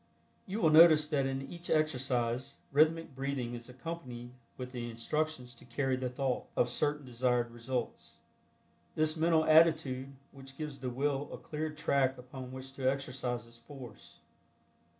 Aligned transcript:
You 0.47 0.59
will 0.61 0.71
notice 0.71 1.07
that 1.09 1.27
in 1.27 1.43
each 1.47 1.69
exercise 1.69 2.55
rhythmic 2.71 3.15
breathing 3.15 3.53
is 3.53 3.69
accompanied 3.69 4.31
with 4.57 4.71
the 4.71 4.89
instructions 4.89 5.53
to 5.53 5.63
"carry 5.65 5.95
the 5.95 6.09
thought" 6.09 6.45
of 6.55 6.69
certain 6.69 7.05
desired 7.05 7.51
results. 7.51 8.17
This 8.95 9.15
mental 9.15 9.45
attitude 9.45 10.13
gives 10.57 10.79
the 10.79 10.89
Will 10.89 11.29
a 11.31 11.37
cleared 11.37 11.77
track 11.77 12.17
upon 12.17 12.51
which 12.51 12.73
to 12.73 12.91
exercise 12.91 13.45
its 13.45 13.59
force. 13.59 14.17